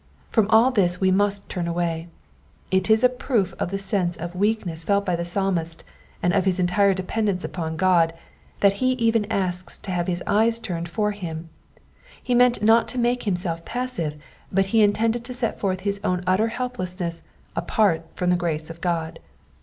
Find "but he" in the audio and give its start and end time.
14.51-14.81